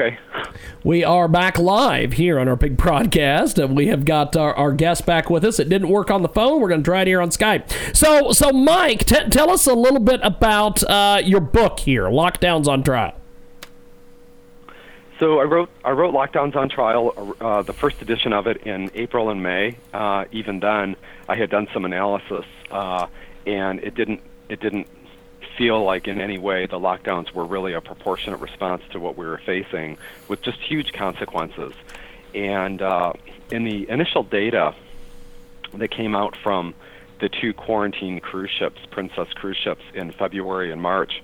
[0.00, 0.16] Okay.
[0.82, 3.58] We are back live here on our big broadcast.
[3.58, 5.58] and we have got our, our guest back with us.
[5.58, 6.62] It didn't work on the phone.
[6.62, 7.94] We're going to try it here on Skype.
[7.94, 12.68] So, so Mike, t- tell us a little bit about uh, your book here, Lockdowns
[12.68, 13.12] on Trial.
[15.18, 18.90] So I wrote I wrote Lockdowns on Trial, uh, the first edition of it in
[18.94, 19.76] April and May.
[19.92, 20.96] Uh, even then,
[21.28, 23.08] I had done some analysis, uh,
[23.46, 24.86] and it didn't it didn't
[25.56, 29.26] feel like in any way the lockdowns were really a proportionate response to what we
[29.26, 31.72] were facing, with just huge consequences.
[32.34, 33.12] And uh,
[33.50, 34.74] in the initial data
[35.74, 36.74] that came out from
[37.20, 41.22] the two quarantine cruise ships, Princess cruise ships, in February and March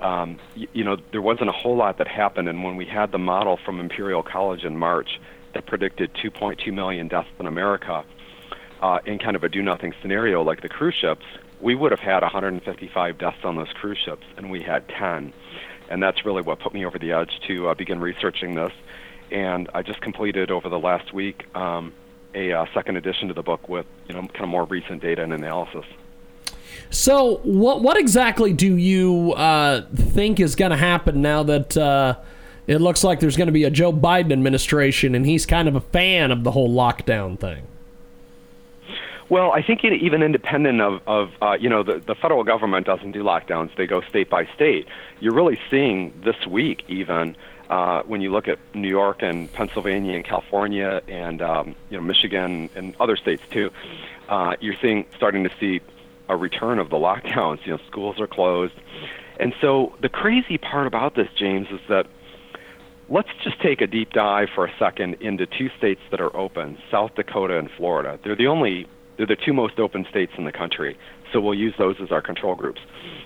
[0.00, 2.48] um, you, you know, there wasn't a whole lot that happened.
[2.48, 5.20] And when we had the model from Imperial College in March
[5.54, 8.04] that predicted 2.2 million deaths in America
[8.80, 11.24] uh, in kind of a do nothing scenario like the cruise ships,
[11.60, 15.32] we would have had 155 deaths on those cruise ships, and we had 10.
[15.90, 18.72] And that's really what put me over the edge to uh, begin researching this.
[19.30, 21.92] And I just completed over the last week um,
[22.34, 25.22] a uh, second edition to the book with you know kind of more recent data
[25.22, 25.84] and analysis.
[26.90, 32.18] So, what what exactly do you uh, think is going to happen now that uh,
[32.66, 35.74] it looks like there's going to be a Joe Biden administration, and he's kind of
[35.74, 37.66] a fan of the whole lockdown thing?
[39.30, 43.12] Well, I think even independent of, of uh, you know, the, the federal government doesn't
[43.12, 44.88] do lockdowns; they go state by state.
[45.20, 47.36] You're really seeing this week, even
[47.68, 52.02] uh, when you look at New York and Pennsylvania and California and um, you know
[52.02, 53.70] Michigan and other states too.
[54.30, 55.80] Uh, you're seeing starting to see
[56.30, 57.64] a return of the lockdowns.
[57.66, 58.74] You know, schools are closed.
[59.38, 62.06] And so the crazy part about this, James, is that
[63.08, 66.78] let's just take a deep dive for a second into two states that are open,
[66.90, 68.18] South Dakota and Florida.
[68.24, 68.86] They're the only
[69.18, 70.96] they're the two most open states in the country.
[71.30, 72.80] So we'll use those as our control groups.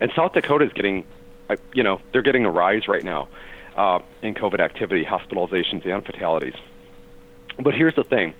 [0.00, 1.04] And South Dakota is getting
[1.48, 3.28] uh, you know, they're getting a rise right now
[3.76, 6.54] uh, in COVID activity, hospitalizations and fatalities.
[7.58, 8.34] But here's the thing.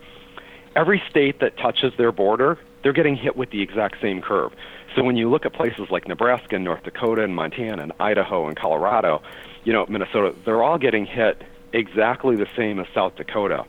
[0.75, 4.53] Every state that touches their border they're getting hit with the exact same curve.
[4.95, 8.47] So when you look at places like Nebraska and North Dakota and Montana and Idaho
[8.47, 9.23] and Colorado,
[9.65, 13.65] you know, Minnesota, they're all getting hit exactly the same as South Dakota.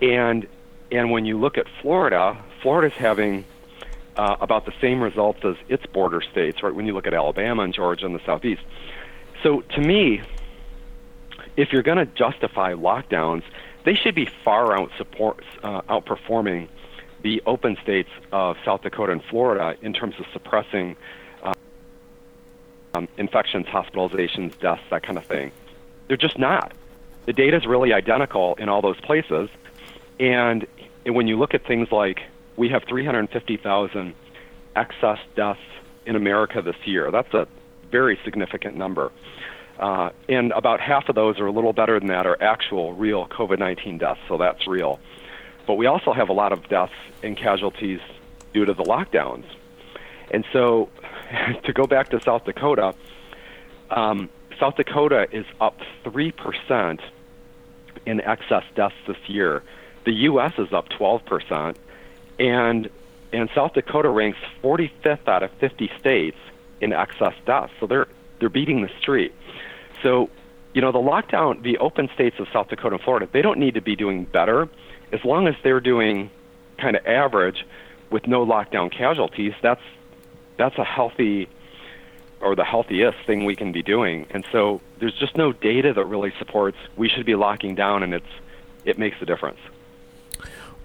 [0.00, 0.46] And
[0.94, 3.44] and when you look at Florida, Florida's having
[4.16, 6.72] uh, about the same results as its border states, right?
[6.72, 8.62] When you look at Alabama and Georgia and the southeast.
[9.42, 10.22] So to me,
[11.56, 13.42] if you're going to justify lockdowns,
[13.84, 16.68] they should be far out support, uh, outperforming
[17.22, 20.96] the open states of South Dakota and Florida in terms of suppressing
[21.42, 21.54] uh,
[22.94, 25.50] um, infections, hospitalizations, deaths, that kind of thing.
[26.06, 26.72] They're just not.
[27.26, 29.48] The data is really identical in all those places.
[30.20, 30.66] And
[31.06, 32.20] when you look at things like
[32.56, 34.14] we have 350,000
[34.76, 35.60] excess deaths
[36.06, 37.46] in America this year, that's a
[37.90, 39.12] very significant number.
[39.78, 43.26] Uh, and about half of those, or a little better than that, are actual real
[43.26, 45.00] COVID 19 deaths, so that's real.
[45.66, 46.92] But we also have a lot of deaths
[47.22, 48.00] and casualties
[48.52, 49.44] due to the lockdowns.
[50.30, 50.88] And so,
[51.64, 52.94] to go back to South Dakota,
[53.90, 57.00] um, South Dakota is up 3%
[58.06, 59.62] in excess deaths this year.
[60.04, 60.52] The U.S.
[60.58, 61.76] is up 12%.
[62.38, 62.90] And,
[63.32, 66.36] and South Dakota ranks 45th out of 50 states
[66.80, 67.72] in excess deaths.
[67.80, 69.32] So they're, they're beating the street.
[70.02, 70.28] So,
[70.74, 73.74] you know, the lockdown, the open states of South Dakota and Florida, they don't need
[73.74, 74.68] to be doing better
[75.14, 76.30] as long as they're doing
[76.78, 77.64] kind of average
[78.10, 79.82] with no lockdown casualties, that's
[80.56, 81.48] that's a healthy
[82.40, 84.26] or the healthiest thing we can be doing.
[84.30, 88.12] And so there's just no data that really supports we should be locking down and
[88.12, 88.34] it's
[88.84, 89.58] it makes a difference.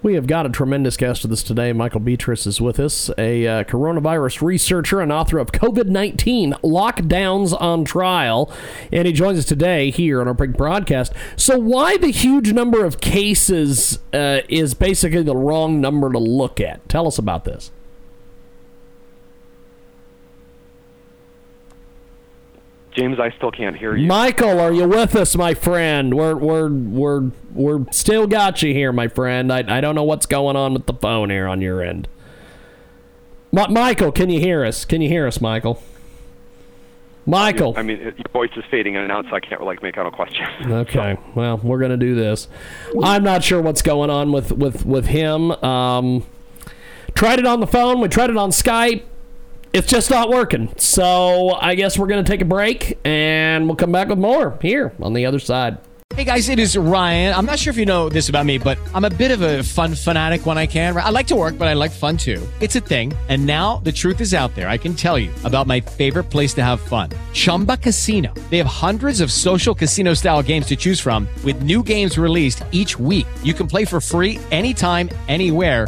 [0.02, 1.74] We have got a tremendous guest with us today.
[1.74, 7.60] Michael Betrus is with us, a uh, coronavirus researcher and author of COVID 19 Lockdowns
[7.60, 8.50] on Trial.
[8.94, 11.12] And he joins us today here on our big broadcast.
[11.36, 16.62] So, why the huge number of cases uh, is basically the wrong number to look
[16.62, 16.88] at?
[16.88, 17.70] Tell us about this.
[23.00, 24.08] James, I still can't hear you.
[24.08, 26.14] Michael, are you with us, my friend?
[26.14, 29.54] We're we're we're we're still got you here, my friend.
[29.54, 32.10] I I don't know what's going on with the phone here on your end.
[33.52, 34.84] Michael, can you hear us?
[34.84, 35.82] Can you hear us, Michael?
[37.26, 37.74] Michael.
[37.78, 40.06] I mean, your voice is fading in and out, so I can't really make out
[40.06, 40.46] a question.
[40.70, 41.18] Okay.
[41.36, 42.50] Well, we're gonna do this.
[43.02, 45.52] I'm not sure what's going on with with with him.
[45.52, 46.26] Um,
[47.16, 48.02] tried it on the phone.
[48.02, 49.04] We tried it on Skype.
[49.72, 50.74] It's just not working.
[50.78, 54.94] So I guess we're gonna take a break, and we'll come back with more here
[55.00, 55.78] on the other side.
[56.16, 57.36] Hey guys, it is Ryan.
[57.36, 59.62] I'm not sure if you know this about me, but I'm a bit of a
[59.62, 60.98] fun fanatic when I can.
[60.98, 62.46] I like to work, but I like fun too.
[62.60, 63.14] It's a thing.
[63.30, 64.68] And now the truth is out there.
[64.68, 68.34] I can tell you about my favorite place to have fun Chumba Casino.
[68.50, 72.64] They have hundreds of social casino style games to choose from, with new games released
[72.72, 73.28] each week.
[73.44, 75.88] You can play for free anytime, anywhere